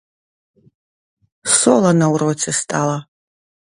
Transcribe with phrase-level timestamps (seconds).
[1.59, 2.97] Солана ў роце стала.